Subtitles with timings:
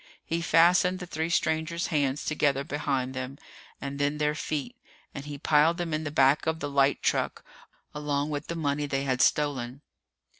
[0.25, 3.37] He fastened the three strangers' hands together behind them,
[3.79, 4.75] and then their feet,
[5.13, 7.45] and he piled them in the back of the light truck,
[7.93, 9.83] along with the money they had stolen.